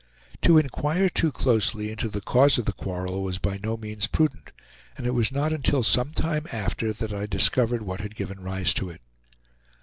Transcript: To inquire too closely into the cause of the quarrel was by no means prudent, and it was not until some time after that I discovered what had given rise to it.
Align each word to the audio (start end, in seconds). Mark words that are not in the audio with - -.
To 0.41 0.57
inquire 0.57 1.09
too 1.09 1.31
closely 1.31 1.91
into 1.91 2.09
the 2.09 2.21
cause 2.21 2.57
of 2.57 2.65
the 2.65 2.73
quarrel 2.73 3.21
was 3.21 3.37
by 3.37 3.59
no 3.61 3.77
means 3.77 4.07
prudent, 4.07 4.51
and 4.97 5.05
it 5.05 5.13
was 5.13 5.31
not 5.31 5.53
until 5.53 5.83
some 5.83 6.09
time 6.09 6.47
after 6.51 6.91
that 6.91 7.13
I 7.13 7.27
discovered 7.27 7.83
what 7.83 8.01
had 8.01 8.15
given 8.15 8.39
rise 8.41 8.73
to 8.73 8.89
it. 8.89 9.01